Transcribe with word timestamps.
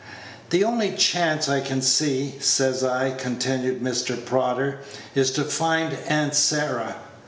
"The 0.49 0.63
only 0.63 0.93
chance 0.93 1.47
I 1.47 1.61
can 1.61 1.79
see, 1.83 2.33
ses 2.39 2.83
I," 2.83 3.11
continued 3.11 3.83
Mr. 3.83 4.17
Prodder, 4.17 4.79
"is 5.13 5.29
to 5.33 5.43
find 5.43 5.95
Aunt 6.07 6.33
Sarah. 6.33 6.95